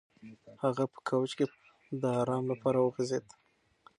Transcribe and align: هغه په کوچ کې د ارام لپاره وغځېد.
هغه 0.63 0.83
په 0.91 0.99
کوچ 1.07 1.29
کې 1.37 1.45
د 2.01 2.03
ارام 2.21 2.43
لپاره 2.51 2.77
وغځېد. 2.79 3.25